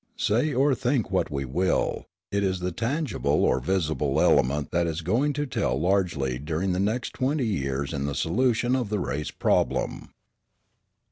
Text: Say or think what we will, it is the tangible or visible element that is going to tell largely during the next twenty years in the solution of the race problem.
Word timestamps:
Say 0.17 0.51
or 0.51 0.73
think 0.73 1.11
what 1.11 1.29
we 1.29 1.45
will, 1.45 2.07
it 2.31 2.43
is 2.43 2.59
the 2.59 2.71
tangible 2.71 3.45
or 3.45 3.59
visible 3.59 4.19
element 4.19 4.71
that 4.71 4.87
is 4.87 5.01
going 5.01 5.31
to 5.33 5.45
tell 5.45 5.79
largely 5.79 6.39
during 6.39 6.71
the 6.71 6.79
next 6.79 7.13
twenty 7.13 7.45
years 7.45 7.93
in 7.93 8.05
the 8.07 8.15
solution 8.15 8.75
of 8.75 8.89
the 8.89 8.97
race 8.99 9.29
problem. 9.29 10.09